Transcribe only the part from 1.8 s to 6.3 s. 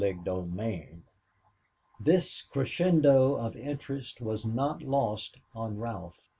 This crescendo of interest was not lost on Ralph.